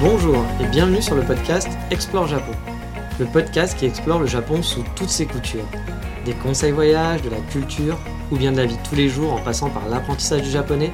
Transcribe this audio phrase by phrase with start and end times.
[0.00, 2.52] Bonjour et bienvenue sur le podcast Explore Japon.
[3.20, 5.66] Le podcast qui explore le Japon sous toutes ses coutures.
[6.24, 7.96] Des conseils voyages, de la culture
[8.32, 10.90] ou bien de la vie tous les jours en passant par l'apprentissage du japonais,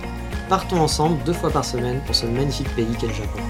[0.51, 3.41] partons ensemble deux fois par semaine pour ce magnifique pays qu'est le Japon.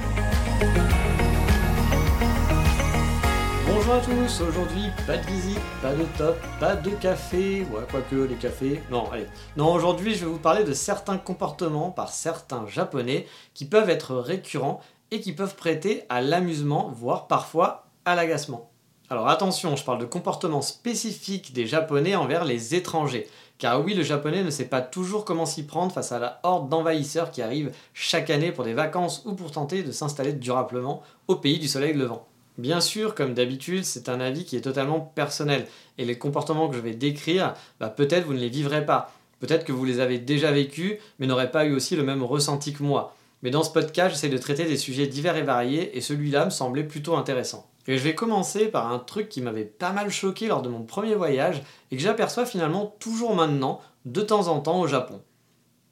[3.67, 8.15] Bonjour à tous, aujourd'hui pas de visite, pas de top, pas de café, ouais quoique
[8.15, 9.27] les cafés, non allez.
[9.57, 14.14] Non aujourd'hui je vais vous parler de certains comportements par certains japonais qui peuvent être
[14.14, 18.70] récurrents et qui peuvent prêter à l'amusement, voire parfois à l'agacement.
[19.08, 23.27] Alors attention, je parle de comportements spécifiques des japonais envers les étrangers.
[23.58, 26.69] Car oui, le japonais ne sait pas toujours comment s'y prendre face à la horde
[26.69, 31.36] d'envahisseurs qui arrivent chaque année pour des vacances ou pour tenter de s'installer durablement au
[31.36, 32.27] pays du soleil levant.
[32.56, 35.67] Bien sûr, comme d'habitude, c'est un avis qui est totalement personnel,
[35.98, 39.64] et les comportements que je vais décrire, bah, peut-être vous ne les vivrez pas, peut-être
[39.64, 42.83] que vous les avez déjà vécus, mais n'aurez pas eu aussi le même ressenti que
[42.83, 43.14] moi.
[43.42, 46.50] Mais dans ce podcast, j'essaie de traiter des sujets divers et variés, et celui-là me
[46.50, 47.70] semblait plutôt intéressant.
[47.86, 50.83] Et je vais commencer par un truc qui m'avait pas mal choqué lors de mon
[50.83, 55.20] premier voyage, et que j'aperçois finalement toujours maintenant, de temps en temps au Japon.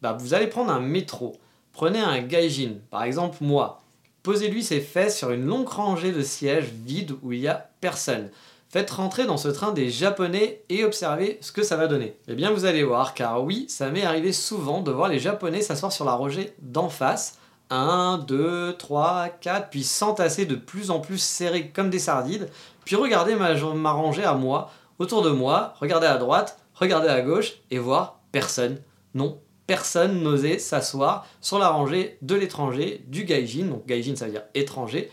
[0.03, 1.37] Bah, vous allez prendre un métro,
[1.73, 3.83] prenez un gaijin, par exemple moi,
[4.29, 8.29] Posez-lui ses fesses sur une longue rangée de sièges vides où il n'y a personne.
[8.69, 12.15] Faites rentrer dans ce train des Japonais et observez ce que ça va donner.
[12.29, 15.63] Eh bien vous allez voir, car oui, ça m'est arrivé souvent de voir les Japonais
[15.63, 17.38] s'asseoir sur la rangée d'en face.
[17.71, 22.47] 1, 2, 3, 4, puis s'entasser de plus en plus serrés comme des sardines,
[22.85, 27.21] puis regarder ma, ma rangée à moi, autour de moi, regarder à droite, regarder à
[27.21, 28.79] gauche, et voir personne.
[29.15, 34.33] Non, personne n'osait s'asseoir sur la rangée de l'étranger, du gaijin, donc gaijin ça veut
[34.33, 35.11] dire étranger,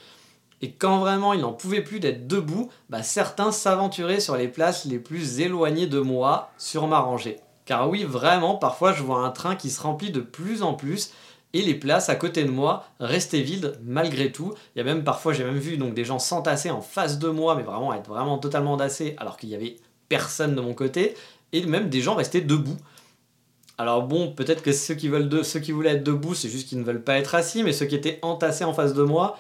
[0.61, 4.85] et quand vraiment il n'en pouvait plus d'être debout, bah certains s'aventuraient sur les places
[4.85, 7.37] les plus éloignées de moi sur ma rangée.
[7.65, 11.11] Car oui, vraiment, parfois je vois un train qui se remplit de plus en plus,
[11.55, 14.53] et les places à côté de moi restaient vides malgré tout.
[14.75, 17.29] Il y a même parfois, j'ai même vu donc des gens s'entasser en face de
[17.29, 19.77] moi, mais vraiment être vraiment totalement entassés alors qu'il y avait
[20.09, 21.15] personne de mon côté,
[21.53, 22.75] et même des gens restaient debout.
[23.77, 27.17] Alors bon, peut-être que ceux qui, voulaient être debout, c'est juste qu'ils ne veulent pas
[27.17, 29.39] être assis, mais ceux qui étaient entassés en face de moi,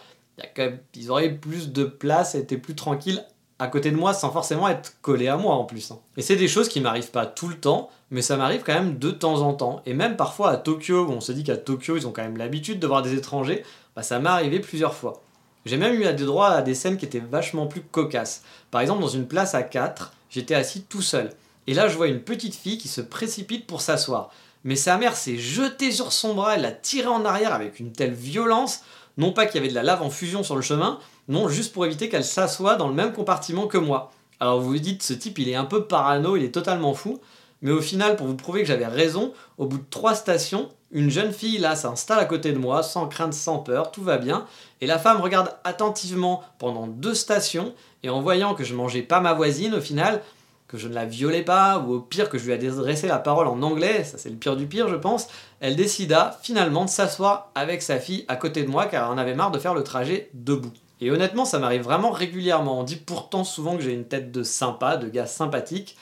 [0.95, 3.25] ils auraient plus de place étaient plus tranquilles
[3.59, 5.91] à côté de moi sans forcément être collés à moi en plus.
[5.91, 5.99] hein.
[6.17, 8.97] Et c'est des choses qui m'arrivent pas tout le temps, mais ça m'arrive quand même
[8.97, 9.81] de temps en temps.
[9.85, 12.37] Et même parfois à Tokyo, où on se dit qu'à Tokyo ils ont quand même
[12.37, 13.63] l'habitude de voir des étrangers,
[13.95, 15.21] bah ça m'est arrivé plusieurs fois.
[15.65, 18.43] J'ai même eu à des droits à des scènes qui étaient vachement plus cocasses.
[18.69, 21.31] Par exemple, dans une place à 4, j'étais assis tout seul.
[21.65, 24.29] Et là, je vois une petite fille qui se précipite pour s'asseoir.
[24.63, 27.91] Mais sa mère s'est jetée sur son bras, elle l'a tiré en arrière avec une
[27.91, 28.81] telle violence,
[29.17, 31.73] non pas qu'il y avait de la lave en fusion sur le chemin, non, juste
[31.73, 34.11] pour éviter qu'elle s'assoie dans le même compartiment que moi.
[34.39, 37.19] Alors vous vous dites, ce type, il est un peu parano, il est totalement fou.
[37.61, 41.09] Mais au final, pour vous prouver que j'avais raison, au bout de trois stations, une
[41.09, 44.45] jeune fille là s'installe à côté de moi, sans crainte, sans peur, tout va bien.
[44.81, 49.19] Et la femme regarde attentivement pendant deux stations, et en voyant que je mangeais pas
[49.19, 50.21] ma voisine, au final,
[50.67, 53.47] que je ne la violais pas, ou au pire que je lui adressé la parole
[53.47, 55.27] en anglais, ça c'est le pire du pire je pense,
[55.59, 59.17] elle décida finalement de s'asseoir avec sa fille à côté de moi car elle en
[59.17, 60.73] avait marre de faire le trajet debout.
[61.05, 64.41] Et honnêtement ça m'arrive vraiment régulièrement, on dit pourtant souvent que j'ai une tête de
[64.41, 65.95] sympa, de gars sympathique,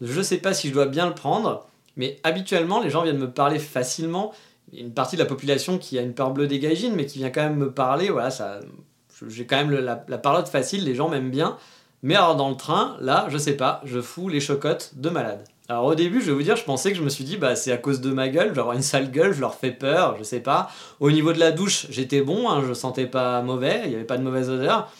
[0.00, 1.64] je sais pas si je dois bien le prendre,
[1.96, 4.32] mais habituellement les gens viennent me parler facilement,
[4.72, 6.58] il y a une partie de la population qui a une peur bleue des
[6.90, 8.58] mais qui vient quand même me parler, voilà, ça,
[9.28, 11.56] j'ai quand même la, la parlotte facile, les gens m'aiment bien,
[12.02, 15.44] mais alors dans le train, là, je sais pas, je fous les chocottes de malade.
[15.70, 17.54] Alors au début, je vais vous dire, je pensais que je me suis dit, bah
[17.54, 19.70] c'est à cause de ma gueule, je vais avoir une sale gueule, je leur fais
[19.70, 20.70] peur, je sais pas.
[20.98, 24.04] Au niveau de la douche, j'étais bon, hein, je sentais pas mauvais, il y avait
[24.04, 24.90] pas de mauvaise odeur.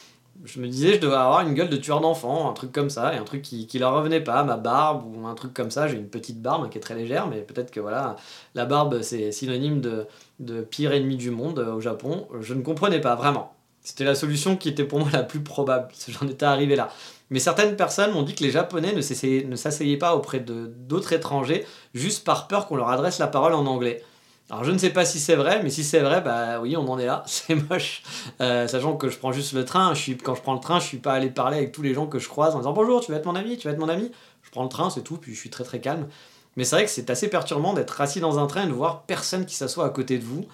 [0.45, 3.15] Je me disais, je devais avoir une gueule de tueur d'enfant, un truc comme ça,
[3.15, 5.89] et un truc qui, qui leur revenait pas, ma barbe ou un truc comme ça.
[5.89, 8.17] J'ai une petite barbe hein, qui est très légère, mais peut-être que voilà,
[8.55, 10.07] la barbe c'est synonyme de,
[10.39, 12.29] de pire ennemi du monde euh, au Japon.
[12.41, 13.58] Je ne comprenais pas vraiment.
[13.83, 15.89] C'était la solution qui était pour moi la plus probable.
[16.09, 16.91] J'en étais arrivé là.
[17.31, 22.25] Mais certaines personnes m'ont dit que les Japonais ne s'asseyaient pas auprès d'autres étrangers juste
[22.25, 24.03] par peur qu'on leur adresse la parole en anglais.
[24.51, 26.89] Alors je ne sais pas si c'est vrai, mais si c'est vrai, bah oui, on
[26.89, 28.03] en est là, c'est moche.
[28.41, 29.93] Euh, sachant que je prends juste le train,
[30.25, 32.19] quand je prends le train, je suis pas allé parler avec tous les gens que
[32.19, 34.11] je croise en disant bonjour, tu vas être mon ami, tu vas être mon ami?
[34.43, 36.09] Je prends le train, c'est tout, puis je suis très très calme.
[36.57, 39.03] Mais c'est vrai que c'est assez perturbant d'être assis dans un train et de voir
[39.03, 40.47] personne qui s'assoit à côté de vous.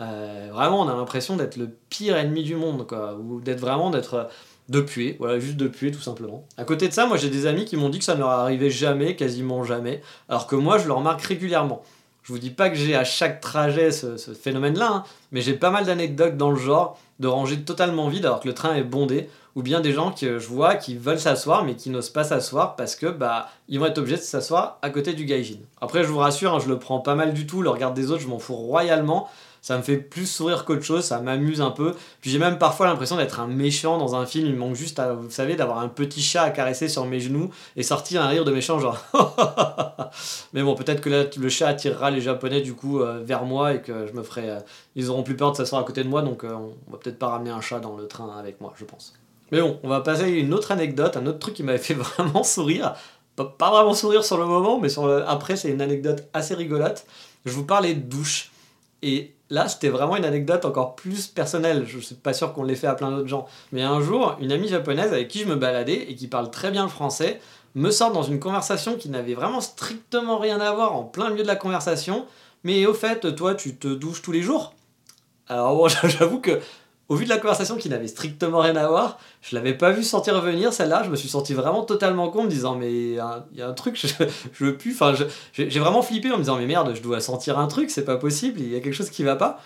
[0.00, 2.86] Euh, vraiment, on a l'impression d'être le pire ennemi du monde.
[3.22, 4.28] Ou d'être vraiment d'être
[4.70, 6.46] de puer, voilà, juste de puer tout simplement.
[6.56, 8.30] À côté de ça, moi j'ai des amis qui m'ont dit que ça ne leur
[8.30, 11.82] arrivait jamais, quasiment jamais, alors que moi je le remarque régulièrement.
[12.22, 15.70] Je vous dis pas que j'ai à chaque trajet ce, phénomène-là, hein, mais j'ai pas
[15.70, 19.28] mal d'anecdotes dans le genre de ranger totalement vide alors que le train est bondé,
[19.56, 22.76] ou bien des gens que je vois qui veulent s'asseoir mais qui n'osent pas s'asseoir
[22.76, 25.58] parce que bah ils vont être obligés de s'asseoir à côté du gaijin.
[25.80, 28.12] Après je vous rassure, hein, je le prends pas mal du tout, le regard des
[28.12, 29.28] autres je m'en fous royalement,
[29.62, 31.94] ça me fait plus sourire qu'autre chose, ça m'amuse un peu.
[32.20, 35.30] Puis j'ai même parfois l'impression d'être un méchant dans un film, il manque juste, vous
[35.30, 38.52] savez, d'avoir un petit chat à caresser sur mes genoux et sortir un rire de
[38.52, 38.98] méchant genre...
[40.52, 43.74] Mais bon, peut-être que là, le chat attirera les Japonais du coup euh, vers moi
[43.74, 44.50] et que je me ferai...
[44.50, 44.58] Euh,
[44.96, 47.18] ils auront plus peur de s'asseoir à côté de moi, donc euh, on va peut-être
[47.18, 49.14] pas ramener un chat dans le train avec moi, je pense.
[49.52, 51.94] Mais bon, on va passer à une autre anecdote, un autre truc qui m'avait fait
[52.16, 52.94] vraiment sourire.
[53.36, 54.88] Pas, vraiment sourire sur le moment, mais
[55.26, 57.06] après, c'est une anecdote assez rigolote.
[57.46, 58.50] Je vous parlais de douche.
[59.02, 61.84] Et là, c'était vraiment une anecdote encore plus personnelle.
[61.86, 63.46] Je ne suis pas sûr qu'on l'ait fait à plein d'autres gens.
[63.72, 66.70] Mais un jour, une amie japonaise avec qui je me baladais et qui parle très
[66.70, 67.40] bien le français
[67.74, 71.42] me sort dans une conversation qui n'avait vraiment strictement rien à voir en plein milieu
[71.42, 72.26] de la conversation.
[72.64, 74.74] Mais au fait, toi, tu te douches tous les jours?
[75.48, 76.60] Alors bon, j'avoue que
[77.10, 80.04] au vu de la conversation qui n'avait strictement rien à voir, je l'avais pas vu
[80.04, 81.02] sortir venir celle-là.
[81.04, 83.98] Je me suis senti vraiment totalement con, me disant mais il y, a un truc,
[84.00, 84.06] je,
[84.52, 84.92] je plus.
[84.92, 85.12] Enfin,
[85.52, 88.16] j'ai vraiment flippé en me disant mais merde, je dois sentir un truc, c'est pas
[88.16, 89.60] possible, il y a quelque chose qui va pas.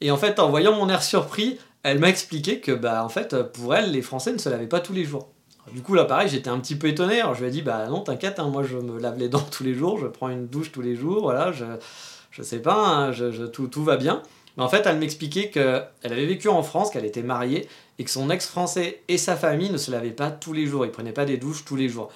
[0.00, 3.40] Et en fait, en voyant mon air surpris, elle m'a expliqué que bah en fait
[3.52, 5.28] pour elle, les Français ne se lavaient pas tous les jours.
[5.72, 7.20] du coup là pareil, j'étais un petit peu étonné.
[7.20, 9.46] Alors je lui ai dit bah non t'inquiète, hein, moi je me lave les dents
[9.52, 11.64] tous les jours, je prends une douche tous les jours, voilà, je
[12.32, 13.12] je sais pas, hein,
[13.52, 14.22] tout va bien.
[14.56, 17.68] Mais en fait, elle m'expliquait qu'elle avait vécu en France, qu'elle était mariée,
[17.98, 20.90] et que son ex-français et sa famille ne se lavaient pas tous les jours, ils
[20.90, 22.10] prenaient pas des douches tous les jours.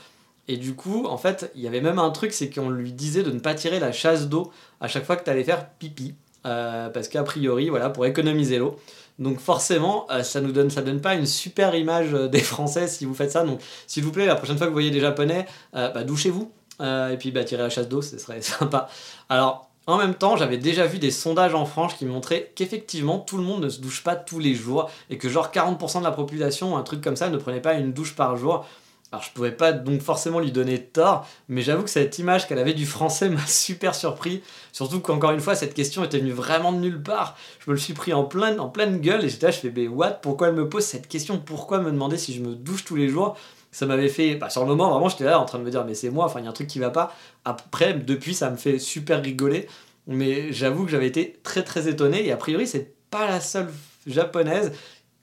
[0.49, 3.23] Et du coup, en fait, il y avait même un truc, c'est qu'on lui disait
[3.23, 6.15] de ne pas tirer la chasse d'eau à chaque fois que tu allais faire pipi,
[6.47, 8.79] euh, parce qu'a priori, voilà, pour économiser l'eau.
[9.19, 12.87] Donc forcément, euh, ça nous donne, ça donne pas une super image euh, des Français
[12.87, 13.45] si vous faites ça.
[13.45, 16.53] Donc s'il vous plaît, la prochaine fois que vous voyez des Japonais, bah, douchez-vous.
[16.81, 18.89] et puis bah, tirez la chasse d'eau, ce serait sympa.
[19.29, 23.37] Alors en même temps, j'avais déjà vu des sondages en France qui montraient qu'effectivement tout
[23.37, 26.11] le monde ne se douche pas tous les jours et que genre 40% de la
[26.11, 28.67] population, un truc comme ça, ne prenait pas une douche par jour.
[29.13, 32.59] Alors je pouvais pas donc forcément lui donner tort, mais j'avoue que cette image qu'elle
[32.59, 34.43] avait du français m'a super surpris.
[34.73, 37.37] Surtout qu'encore une fois, cette question était venue vraiment de nulle part.
[37.61, 39.73] Je me le suis pris en pleine, en pleine gueule et j'étais là, je fais,
[39.75, 40.19] mais what?
[40.23, 41.39] Pourquoi elle me pose cette question?
[41.39, 43.37] Pourquoi me demander si je me douche tous les jours?
[43.77, 45.85] Ça m'avait fait, bah, sur le moment, vraiment, j'étais là en train de me dire,
[45.85, 47.13] mais c'est moi, enfin, il y a un truc qui va pas.
[47.45, 49.69] Après, depuis, ça me fait super rigoler.
[50.07, 53.69] Mais j'avoue que j'avais été très très étonné et a priori c'est pas la seule
[54.07, 54.73] japonaise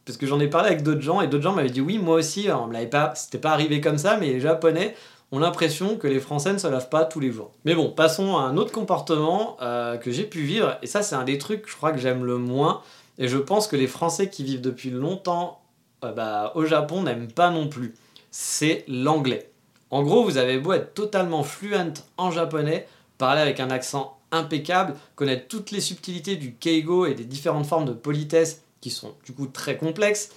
[0.05, 2.15] parce que j'en ai parlé avec d'autres gens et d'autres gens m'avaient dit oui moi
[2.17, 4.93] aussi on me l'avait pas c'était pas arrivé comme ça mais les japonais
[5.31, 7.51] ont l'impression que les français ne se lavent pas tous les jours.
[7.63, 11.15] Mais bon passons à un autre comportement euh, que j'ai pu vivre et ça c'est
[11.15, 12.81] un des trucs je crois que j'aime le moins
[13.17, 15.61] et je pense que les français qui vivent depuis longtemps
[16.03, 17.93] euh, bah, au Japon n'aiment pas non plus.
[18.35, 19.51] C'est l'anglais.
[19.91, 22.87] En gros vous avez beau être totalement fluent en japonais,
[23.19, 27.85] parler avec un accent impeccable, connaître toutes les subtilités du keigo et des différentes formes
[27.85, 30.31] de politesse qui sont du coup très complexes,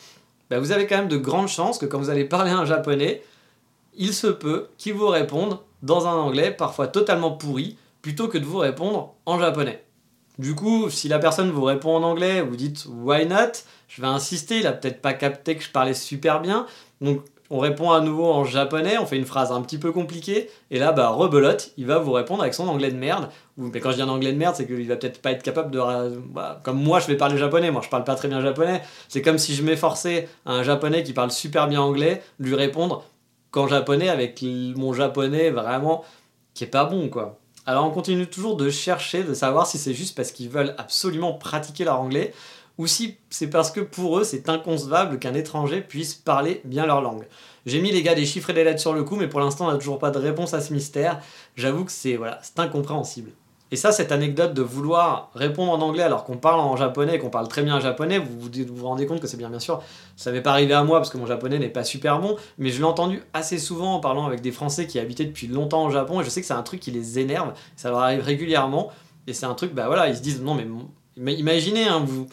[0.50, 3.22] bah, vous avez quand même de grandes chances que quand vous allez parler un japonais,
[3.94, 8.44] il se peut qu'il vous réponde dans un anglais parfois totalement pourri, plutôt que de
[8.44, 9.82] vous répondre en japonais.
[10.38, 13.52] Du coup, si la personne vous répond en anglais, vous dites why not,
[13.88, 16.66] je vais insister, il a peut-être pas capté que je parlais super bien,
[17.00, 20.50] donc on répond à nouveau en japonais, on fait une phrase un petit peu compliquée,
[20.70, 23.28] et là, bah, rebelote, il va vous répondre avec son anglais de merde.
[23.56, 25.70] Mais quand je dis un anglais de merde, c'est qu'il va peut-être pas être capable
[25.70, 25.80] de.
[26.30, 28.82] Bah, comme moi, je vais parler japonais, moi je parle pas très bien japonais.
[29.08, 33.04] C'est comme si je m'efforçais à un japonais qui parle super bien anglais, lui répondre
[33.50, 36.04] qu'en japonais avec mon japonais vraiment
[36.54, 37.38] qui est pas bon, quoi.
[37.66, 41.32] Alors on continue toujours de chercher, de savoir si c'est juste parce qu'ils veulent absolument
[41.34, 42.32] pratiquer leur anglais,
[42.78, 47.00] ou si c'est parce que pour eux c'est inconcevable qu'un étranger puisse parler bien leur
[47.00, 47.26] langue.
[47.64, 49.66] J'ai mis les gars des chiffres et des lettres sur le coup, mais pour l'instant
[49.66, 51.20] on n'a toujours pas de réponse à ce mystère.
[51.56, 53.32] J'avoue que c'est voilà, incompréhensible.
[53.72, 57.30] Et ça, cette anecdote de vouloir répondre en anglais alors qu'on parle en japonais, qu'on
[57.30, 59.82] parle très bien japonais, vous vous, vous rendez compte que c'est bien bien sûr,
[60.14, 62.70] ça m'est pas arrivé à moi parce que mon japonais n'est pas super bon, mais
[62.70, 65.90] je l'ai entendu assez souvent en parlant avec des Français qui habitaient depuis longtemps au
[65.90, 68.92] Japon, et je sais que c'est un truc qui les énerve, ça leur arrive régulièrement,
[69.26, 70.56] et c'est un truc, bah voilà, ils se disent, non
[71.16, 72.28] mais imaginez, hein, vous,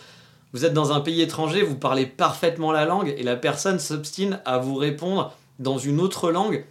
[0.54, 4.40] vous êtes dans un pays étranger, vous parlez parfaitement la langue et la personne s'obstine
[4.46, 6.64] à vous répondre dans une autre langue.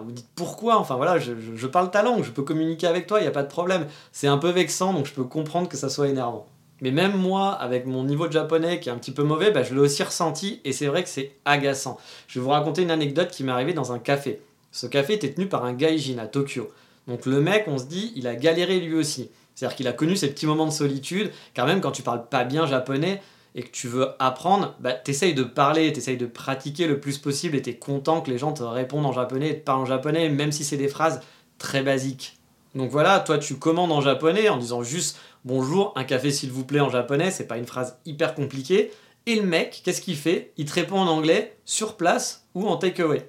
[0.00, 0.78] vous dites pourquoi?
[0.78, 3.42] Enfin voilà, je, parle ta langue, je peux communiquer avec toi, il n'y a pas
[3.42, 3.86] de problème.
[4.10, 6.46] C'est un peu vexant, donc je peux comprendre que ça soit énervant.
[6.80, 9.62] Mais même moi, avec mon niveau de japonais qui est un petit peu mauvais, bah,
[9.62, 11.98] je l'ai aussi ressenti et c'est vrai que c'est agaçant.
[12.26, 14.40] Je vais vous raconter une anecdote qui m'est arrivée dans un café.
[14.72, 16.70] Ce café était tenu par un gaijin à Tokyo.
[17.06, 19.30] Donc le mec, on se dit, il a galéré lui aussi.
[19.54, 22.44] C'est-à-dire qu'il a connu ces petits moments de solitude, car même quand tu parles pas
[22.44, 23.22] bien japonais
[23.54, 27.56] et que tu veux apprendre, bah, t'essayes de parler, t'essayes de pratiquer le plus possible
[27.56, 30.28] et t'es content que les gens te répondent en japonais et te parlent en japonais,
[30.28, 31.20] même si c'est des phrases
[31.58, 32.38] très basiques.
[32.74, 36.64] Donc voilà, toi tu commandes en japonais en disant juste bonjour, un café s'il vous
[36.64, 38.90] plaît en japonais, c'est pas une phrase hyper compliquée.
[39.26, 40.52] Et le mec, qu'est-ce qu'il fait?
[40.56, 43.28] Il te répond en anglais, sur place ou en takeaway.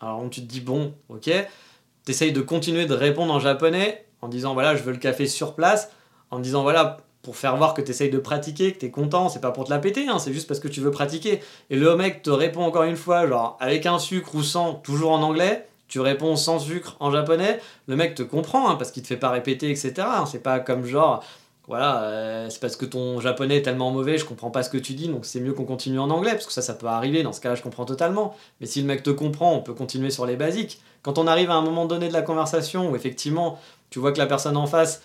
[0.00, 1.30] Alors tu te dis bon, ok,
[2.08, 5.54] t'essayes de continuer de répondre en japonais en disant voilà, je veux le café sur
[5.54, 5.90] place,
[6.30, 9.50] en disant voilà, pour faire voir que t'essayes de pratiquer, que t'es content, c'est pas
[9.50, 11.42] pour te la péter, hein, c'est juste parce que tu veux pratiquer.
[11.68, 15.10] Et le mec te répond encore une fois, genre avec un sucre ou sans, toujours
[15.10, 19.02] en anglais, tu réponds sans sucre en japonais, le mec te comprend, hein, parce qu'il
[19.02, 19.92] te fait pas répéter, etc.
[19.98, 20.24] Hein.
[20.24, 21.22] c'est pas comme genre,
[21.68, 24.78] voilà, euh, c'est parce que ton japonais est tellement mauvais, je comprends pas ce que
[24.78, 27.22] tu dis, donc c'est mieux qu'on continue en anglais, parce que ça, ça peut arriver,
[27.22, 28.34] dans ce cas-là, je comprends totalement.
[28.60, 30.80] Mais si le mec te comprend, on peut continuer sur les basiques.
[31.02, 33.58] Quand on arrive à un moment donné de la conversation où effectivement,
[33.90, 35.02] tu vois que la personne en face,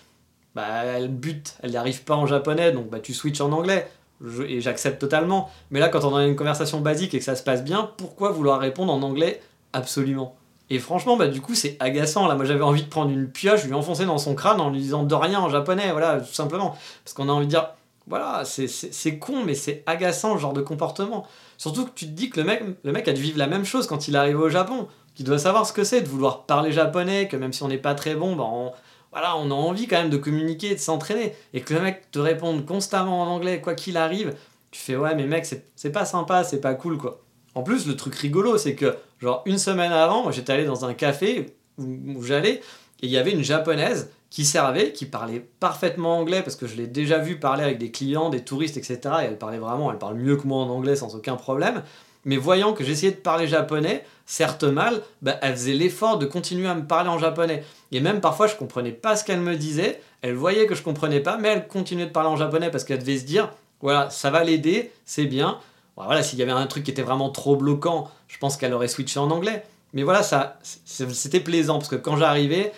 [0.54, 3.86] bah, elle bute, elle n'y arrive pas en japonais, donc bah, tu switches en anglais.
[4.48, 5.50] et j'accepte totalement.
[5.70, 8.30] Mais là, quand on a une conversation basique et que ça se passe bien, pourquoi
[8.30, 9.42] vouloir répondre en anglais?
[9.74, 10.34] Absolument.
[10.70, 12.26] Et franchement, bah, du coup, c'est agaçant.
[12.26, 14.80] Là, moi, j'avais envie de prendre une pioche, lui enfoncer dans son crâne en lui
[14.80, 16.76] disant de rien en japonais, voilà, tout simplement.
[17.04, 17.68] Parce qu'on a envie de dire,
[18.06, 21.26] voilà, c'est con, mais c'est agaçant, ce genre de comportement.
[21.58, 23.64] Surtout que tu te dis que le mec, le mec a dû vivre la même
[23.64, 24.88] chose quand il arrive au Japon.
[25.14, 27.78] Qu'il doit savoir ce que c'est de vouloir parler japonais, que même si on n'est
[27.78, 28.72] pas très bon, bah, on,
[29.12, 31.34] on a envie quand même de communiquer, de s'entraîner.
[31.52, 34.34] Et que le mec te réponde constamment en anglais, quoi qu'il arrive,
[34.70, 37.23] tu fais, ouais, mais mec, c'est pas sympa, c'est pas cool, quoi.
[37.54, 40.94] En plus, le truc rigolo, c'est que, genre, une semaine avant, j'étais allé dans un
[40.94, 42.60] café où, j'allais,
[43.02, 46.76] et il y avait une japonaise qui servait, qui parlait parfaitement anglais, parce que je
[46.76, 48.98] l'ai déjà vu parler avec des clients, des touristes, etc.
[49.22, 51.82] Et elle parlait vraiment, elle parle mieux que moi en anglais sans aucun problème.
[52.24, 56.66] Mais voyant que j'essayais de parler japonais, certes mal, bah, elle faisait l'effort de continuer
[56.68, 57.62] à me parler en japonais.
[57.92, 60.00] Et même parfois, je comprenais pas ce qu'elle me disait.
[60.22, 62.98] Elle voyait que je comprenais pas, mais elle continuait de parler en japonais parce qu'elle
[62.98, 65.58] devait se dire, voilà, ça va l'aider, c'est bien.
[65.96, 68.88] Voilà, s'il y avait un truc qui était vraiment trop bloquant, je pense qu'elle aurait
[68.88, 69.64] switché en anglais.
[69.92, 72.72] Mais voilà, ça, c'était plaisant parce que quand j'arrivais,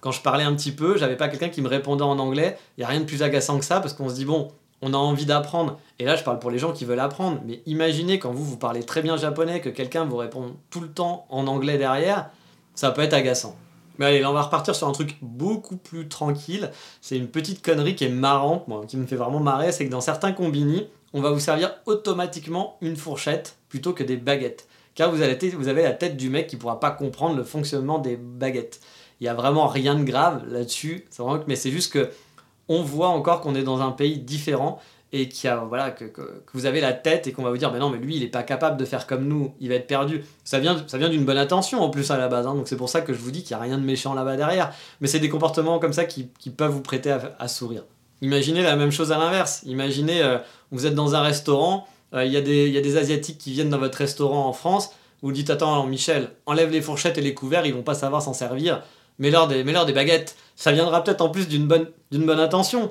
[0.00, 2.56] quand je parlais un petit peu, j'avais pas quelqu'un qui me répondait en anglais.
[2.78, 4.94] Il y a rien de plus agaçant que ça parce qu'on se dit bon, on
[4.94, 5.78] a envie d'apprendre.
[5.98, 7.40] Et là, je parle pour les gens qui veulent apprendre.
[7.44, 10.88] Mais imaginez quand vous vous parlez très bien japonais que quelqu'un vous répond tout le
[10.88, 12.30] temps en anglais derrière,
[12.74, 13.56] ça peut être agaçant.
[13.98, 16.70] Mais allez, là, on va repartir sur un truc beaucoup plus tranquille.
[17.00, 19.90] C'est une petite connerie qui est marrante, moi, qui me fait vraiment marrer, c'est que
[19.90, 24.66] dans certains combini, on va vous servir automatiquement une fourchette plutôt que des baguettes.
[24.94, 27.98] Car vous avez, vous avez la tête du mec qui pourra pas comprendre le fonctionnement
[27.98, 28.80] des baguettes.
[29.20, 31.06] Il y a vraiment rien de grave là-dessus,
[31.46, 32.10] mais c'est juste que
[32.68, 34.80] on voit encore qu'on est dans un pays différent
[35.12, 36.04] et qu'il a, voilà, que,
[36.54, 38.28] vous avez la tête et qu'on va vous dire, mais non, mais lui, il n'est
[38.28, 40.24] pas capable de faire comme nous, il va être perdu.
[40.42, 42.54] Ça vient, ça vient d'une bonne intention en plus à la base, hein.
[42.54, 44.36] donc c'est pour ça que je vous dis qu'il n'y a rien de méchant là-bas
[44.36, 44.72] derrière.
[45.00, 47.84] Mais c'est des comportements comme ça qui, peuvent vous prêter à, sourire.
[48.22, 49.62] Imaginez la même chose à l'inverse.
[49.66, 50.38] Imaginez, euh,
[50.70, 53.78] vous êtes dans un restaurant, euh, il y, y, a des Asiatiques qui viennent dans
[53.78, 54.90] votre restaurant en France,
[55.22, 58.32] vous dites, attends, Michel, enlève les fourchettes et les couverts, ils vont pas savoir s'en
[58.32, 58.82] servir.
[59.18, 60.36] Mets-leur des, mets des baguettes.
[60.56, 62.90] Ça viendra peut-être en plus d'une bonne, bonne intention.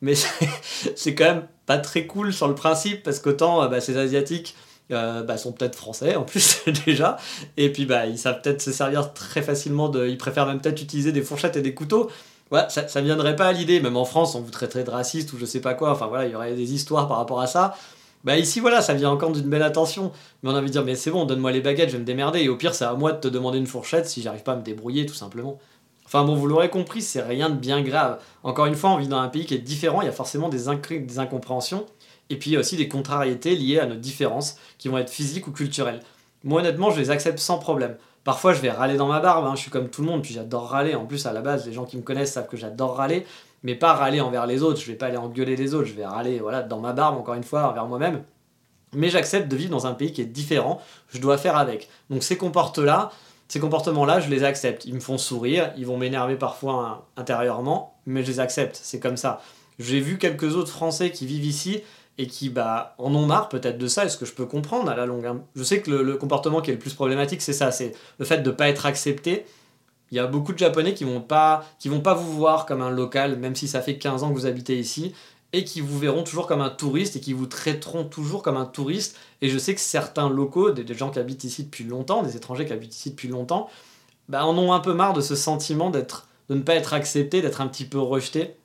[0.00, 0.14] Mais
[0.96, 4.56] c'est quand même pas très cool sur le principe parce qu'autant euh, bah, ces asiatiques
[4.90, 7.18] euh, bah, sont peut-être français en plus déjà
[7.58, 10.80] et puis bah, ils savent peut-être se servir très facilement de ils préfèrent même peut-être
[10.80, 12.10] utiliser des fourchettes et des couteaux
[12.50, 15.32] ouais, ça, ça viendrait pas à l'idée même en France on vous traiterait de raciste
[15.32, 17.46] ou je sais pas quoi enfin voilà il y aurait des histoires par rapport à
[17.46, 17.76] ça
[18.24, 20.12] bah ici voilà ça vient encore d'une belle attention
[20.42, 22.04] mais on a envie de dire mais c'est bon donne-moi les baguettes je vais me
[22.04, 24.52] démerder et au pire c'est à moi de te demander une fourchette si j'arrive pas
[24.52, 25.58] à me débrouiller tout simplement
[26.08, 28.18] Enfin bon, vous l'aurez compris, c'est rien de bien grave.
[28.42, 30.48] Encore une fois, on vit dans un pays qui est différent, il y a forcément
[30.48, 30.64] des,
[31.00, 31.84] des incompréhensions,
[32.30, 35.10] et puis il y a aussi des contrariétés liées à nos différences, qui vont être
[35.10, 36.00] physiques ou culturelles.
[36.44, 37.98] Moi honnêtement, je les accepte sans problème.
[38.28, 40.34] Parfois, je vais râler dans ma barbe, hein, je suis comme tout le monde, puis
[40.34, 40.94] j'adore râler.
[40.94, 43.24] En plus, à la base, les gens qui me connaissent savent que j'adore râler,
[43.62, 46.04] mais pas râler envers les autres, je vais pas aller engueuler les autres, je vais
[46.04, 48.22] râler voilà, dans ma barbe, encore une fois, envers moi-même.
[48.92, 51.88] Mais j'accepte de vivre dans un pays qui est différent, je dois faire avec.
[52.10, 53.12] Donc ces comportements-là,
[53.48, 54.84] ces comportements-là, je les accepte.
[54.84, 59.16] Ils me font sourire, ils vont m'énerver parfois intérieurement, mais je les accepte, c'est comme
[59.16, 59.40] ça.
[59.78, 61.80] J'ai vu quelques autres Français qui vivent ici
[62.18, 64.96] et qui bah, en ont marre peut-être de ça, est-ce que je peux comprendre à
[64.96, 65.40] la longue hein.
[65.54, 68.38] Je sais que le, comportement qui est le plus problématique, c'est ça, c'est le fait
[68.38, 69.46] de ne pas être accepté.
[70.10, 72.82] Il y a beaucoup de Japonais qui vont pas qui vont pas vous voir comme
[72.82, 75.14] un local, même si ça fait 15 ans que vous habitez ici,
[75.52, 78.66] et qui vous verront toujours comme un touriste et qui vous traiteront toujours comme un
[78.66, 79.16] touriste.
[79.40, 82.66] Et je sais que certains locaux, des, gens qui habitent ici depuis longtemps, des étrangers
[82.66, 83.68] qui habitent ici depuis longtemps,
[84.28, 87.40] bah, en ont un peu marre de ce sentiment d'être, de ne pas être accepté,
[87.42, 88.56] d'être un petit peu rejeté.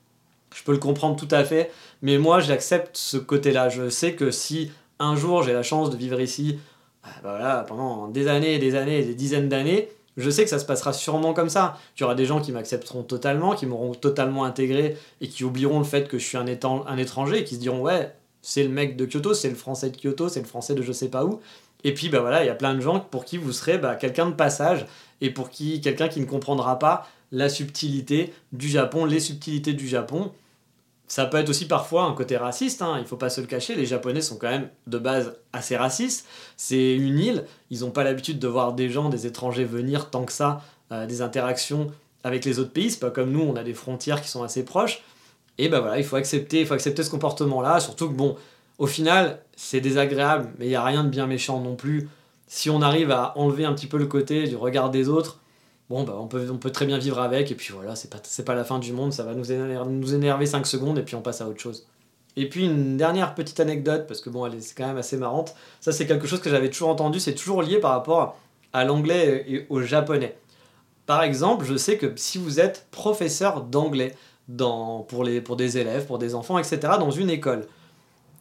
[0.56, 3.70] Je peux le comprendre tout à fait, mais moi j'accepte ce côté-là.
[3.70, 6.60] Je sais que si un jour j'ai la chance de vivre ici
[7.04, 10.50] bah, voilà, pendant des années et des années et des dizaines d'années, Je sais que
[10.50, 11.78] ça se passera sûrement comme ça.
[11.96, 15.86] Tu auras des gens qui m'accepteront totalement, qui m'auront totalement intégré et qui oublieront le
[15.86, 18.96] fait que je suis un, un étranger et qui se diront ouais, c'est le mec
[18.96, 21.40] de Kyoto, c'est le français de Kyoto, c'est le français de je sais pas où.
[21.84, 23.96] Et puis bah voilà, il y a plein de gens pour qui vous serez bah,
[23.96, 24.86] quelqu'un de passage
[25.22, 29.88] et pour qui quelqu'un qui ne comprendra pas la subtilité du Japon, les subtilités du
[29.88, 30.32] Japon.
[31.14, 33.76] Ça peut être aussi parfois un côté raciste, hein, il faut pas se le cacher,
[33.76, 36.26] les Japonais sont quand même de base assez racistes.
[36.58, 40.26] C'est une île, ils n'ont pas l'habitude de voir des gens, des étrangers venir tant
[40.26, 41.92] que ça, euh, des interactions
[42.24, 42.90] avec les autres pays.
[42.90, 45.04] C'est pas comme nous, on a des frontières qui sont assez proches.
[45.60, 48.36] Et ben voilà, il faut accepter, il faut accepter ce comportement-là, surtout que bon,
[48.80, 52.10] au final, c'est désagréable, mais il n'y a rien de bien méchant non plus.
[52.48, 55.42] Si on arrive à enlever un petit peu le côté du regard des autres,
[55.90, 58.64] bon, bah, on, peut, très bien vivre avec, et puis voilà, c'est pas, pas la
[58.64, 61.42] fin du monde, ça va nous énerver, nous énerver 5 secondes, et puis on passe
[61.42, 61.86] à autre chose.
[62.36, 65.56] Et puis une dernière petite anecdote, parce que bon, elle est quand même assez marrante,
[65.82, 68.38] ça c'est quelque chose que j'avais toujours entendu, c'est toujours lié par rapport
[68.72, 70.36] à l'anglais et au japonais.
[71.06, 74.16] Par exemple, je sais que si vous êtes professeur d'anglais
[74.58, 77.68] pour, pour des élèves, pour des enfants, etc., dans une école,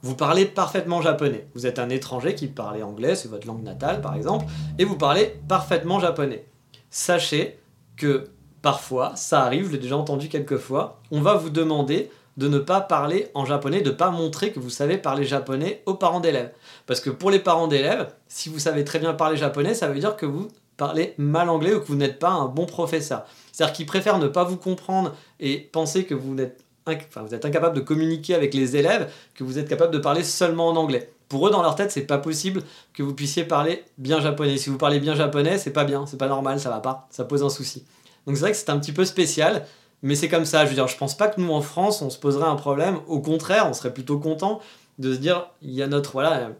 [0.02, 1.46] vous parlez parfaitement japonais.
[1.54, 4.46] Vous êtes un étranger qui parle anglais, c'est votre langue natale par exemple,
[4.78, 6.46] et vous parlez parfaitement japonais.
[6.92, 7.58] Sachez
[7.96, 8.28] que
[8.60, 12.58] parfois, ça arrive, je l'ai déjà entendu quelques fois, on va vous demander de ne
[12.58, 16.20] pas parler en japonais, de ne pas montrer que vous savez parler japonais aux parents
[16.20, 16.52] d'élèves.
[16.86, 19.98] Parce que pour les parents d'élèves, si vous savez très bien parler japonais, ça veut
[19.98, 23.24] dire que vous parlez mal anglais ou que vous n'êtes pas un bon professeur.
[23.52, 27.76] C'est-à-dire qu'ils préfèrent ne pas vous comprendre et penser que vous êtes vous êtes incapable
[27.76, 31.12] de communiquer avec les élèves, que vous êtes capable de parler seulement en anglais.
[31.32, 32.62] Pour eux, dans leur tête, c'est pas possible
[32.92, 34.58] que vous puissiez parler bien japonais.
[34.58, 37.24] Si vous parlez bien japonais, c'est pas bien, c'est pas normal, ça va pas, ça
[37.24, 37.86] pose un souci.
[38.26, 39.64] Donc c'est vrai que c'est un petit peu spécial,
[40.02, 40.66] mais c'est comme ça.
[40.66, 42.98] Je veux dire, je pense pas que nous en France, on se poserait un problème.
[43.06, 44.60] Au contraire, on serait plutôt content
[44.98, 46.50] de se dire, il y a notre, voilà,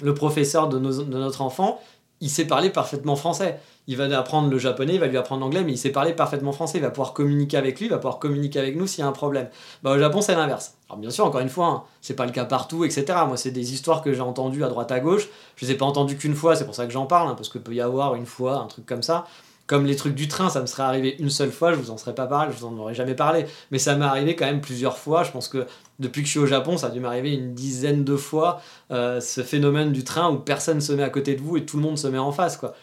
[0.00, 1.78] le professeur de, de notre enfant,
[2.22, 5.62] il sait parler parfaitement français il va apprendre le japonais, il va lui apprendre l'anglais,
[5.62, 8.18] mais il sait parler parfaitement français, il va pouvoir communiquer avec lui, il va pouvoir
[8.18, 9.48] communiquer avec nous s'il y a un problème.
[9.82, 10.74] Bah, au Japon, c'est l'inverse.
[10.88, 13.04] Alors bien sûr, encore une fois, hein, c'est pas le cas partout, etc.
[13.26, 15.28] Moi, c'est des histoires que j'ai entendues à droite à gauche.
[15.56, 17.48] Je les ai pas entendues qu'une fois, c'est pour ça que j'en parle, hein, parce
[17.48, 19.26] que peut y avoir une fois un truc comme ça.
[19.68, 21.96] Comme les trucs du train, ça me serait arrivé une seule fois, je vous en
[21.96, 23.46] serais pas parlé, je vous en aurais jamais parlé.
[23.72, 25.24] Mais ça m'est arrivé quand même plusieurs fois.
[25.24, 25.66] Je pense que
[25.98, 28.60] depuis que je suis au Japon, ça a dû m'arriver une dizaine de fois,
[28.92, 31.78] euh, ce phénomène du train où personne se met à côté de vous et tout
[31.78, 32.74] le monde se met en face, quoi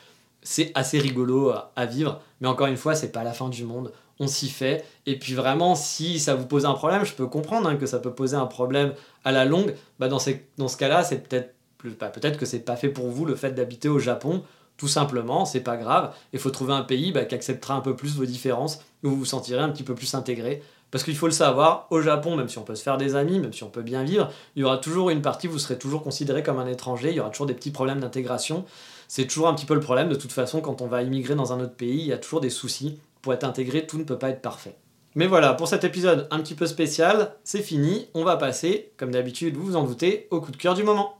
[0.43, 3.93] c'est assez rigolo à vivre, mais encore une fois, c'est pas la fin du monde.
[4.19, 4.83] On s'y fait.
[5.05, 7.99] Et puis vraiment, si ça vous pose un problème, je peux comprendre hein, que ça
[7.99, 9.75] peut poser un problème à la longue.
[9.97, 11.55] Bah dans, ce cas-là, c'est peut-être
[11.99, 14.43] bah, peut-être que c'est pas fait pour vous le fait d'habiter au Japon.
[14.75, 16.13] Tout simplement, c'est pas grave.
[16.33, 19.17] Il faut trouver un pays bah, qui acceptera un peu plus vos différences, où vous
[19.19, 20.61] vous sentirez un petit peu plus intégré.
[20.91, 23.39] Parce qu'il faut le savoir, au Japon, même si on peut se faire des amis,
[23.39, 26.03] même si on peut bien vivre, il y aura toujours une partie, vous serez toujours
[26.03, 28.65] considéré comme un étranger, il y aura toujours des petits problèmes d'intégration
[29.07, 30.09] c'est toujours un petit peu le problème.
[30.09, 32.41] De toute façon, quand on va immigrer dans un autre pays, il y a toujours
[32.41, 32.99] des soucis.
[33.21, 34.75] Pour être intégré, tout ne peut pas être parfait.
[35.15, 38.07] Mais voilà, pour cet épisode un petit peu spécial, c'est fini.
[38.15, 41.17] On va passer, comme d'habitude, vous vous en doutez, au coup de cœur du moment.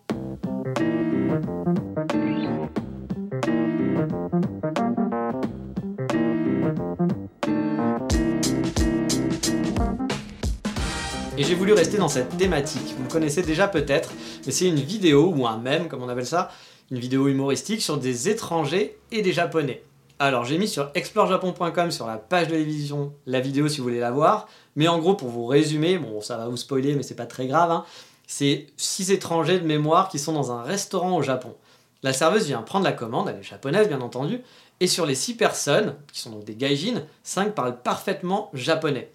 [11.38, 12.96] Et j'ai voulu rester dans cette thématique.
[12.98, 14.12] Vous le connaissez déjà peut-être,
[14.46, 16.50] mais c'est une vidéo ou un mème, comme on appelle ça,
[16.92, 19.84] une vidéo humoristique sur des étrangers et des japonais.
[20.20, 24.00] Alors j'ai mis sur explorejapon.com sur la page de télévision la vidéo si vous voulez
[24.00, 27.16] la voir, mais en gros pour vous résumer, bon ça va vous spoiler mais c'est
[27.16, 27.84] pas très grave, hein,
[28.28, 31.56] c'est six étrangers de mémoire qui sont dans un restaurant au Japon.
[32.04, 34.42] La serveuse vient prendre la commande, elle est japonaise bien entendu,
[34.80, 39.10] et sur les six personnes, qui sont donc des gaijins, cinq parlent parfaitement japonais.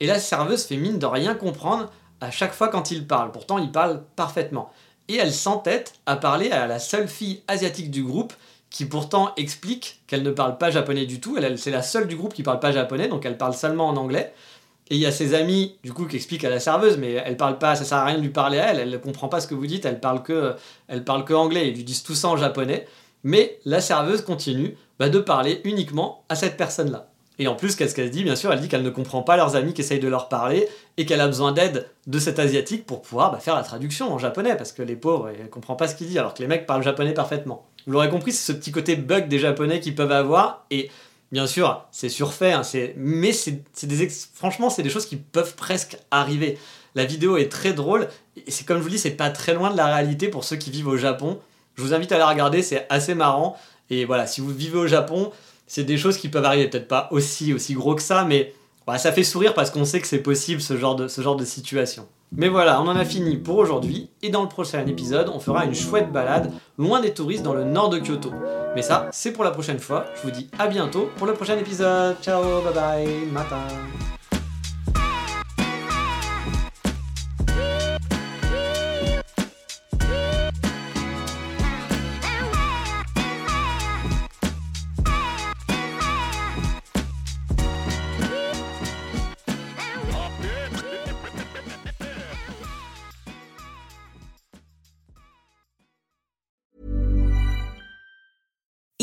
[0.00, 3.58] Et la serveuse fait mine de rien comprendre à chaque fois quand ils parlent, pourtant
[3.58, 4.70] ils parlent parfaitement
[5.10, 8.32] et elle s'entête à parler à la seule fille asiatique du groupe
[8.70, 11.36] qui pourtant explique qu'elle ne parle pas japonais du tout.
[11.36, 13.96] Elle, c'est la seule du groupe qui parle pas japonais, donc elle parle seulement en
[13.96, 14.32] anglais.
[14.88, 17.36] Et il y a ses amis, du coup, qui expliquent à la serveuse, mais elle
[17.36, 19.40] parle pas, ça sert à rien de lui parler à elle, elle ne comprend pas
[19.40, 20.54] ce que vous dites, elle parle que,
[20.88, 22.86] elle parle que anglais, ils lui disent tout ça en japonais.
[23.22, 27.09] Mais la serveuse continue bah, de parler uniquement à cette personne-là.
[27.40, 28.22] Et en plus, qu'est-ce qu'elle dit?
[28.22, 30.68] Bien sûr, elle dit qu'elle ne comprend pas leurs amis qui essayent de leur parler
[30.98, 34.18] et qu'elle a besoin d'aide de cet asiatique pour pouvoir bah, faire la traduction en
[34.18, 36.66] japonais parce que les pauvres, elle comprend pas ce qu'il dit alors que les mecs
[36.66, 37.66] parlent japonais parfaitement.
[37.86, 40.90] Vous l'aurez compris, c'est ce petit côté bug des japonais qu'ils peuvent avoir et
[41.32, 42.60] bien sûr, c'est surfait, hein,
[42.98, 46.58] mais c'est des franchement, c'est des choses qui peuvent presque arriver.
[46.94, 49.70] La vidéo est très drôle et c'est comme je vous dis, c'est pas très loin
[49.70, 51.38] de la réalité pour ceux qui vivent au Japon.
[51.76, 53.56] Je vous invite à la regarder, c'est assez marrant.
[53.88, 55.32] Et voilà, si vous vivez au Japon,
[55.70, 58.52] c'est des choses qui peuvent arriver, peut-être pas aussi, aussi gros que ça, mais
[58.88, 61.36] Bah, ça fait sourire parce qu'on sait que c'est possible ce genre, de, ce genre
[61.36, 62.08] de situation.
[62.32, 65.64] Mais voilà, on en a fini pour aujourd'hui, et dans le prochain épisode, on fera
[65.64, 68.32] une chouette balade loin des touristes dans le nord de Kyoto.
[68.74, 70.06] Mais ça, c'est pour la prochaine fois.
[70.16, 72.16] Je vous dis à bientôt pour le prochain épisode.
[72.20, 73.68] Ciao, bye bye, matin.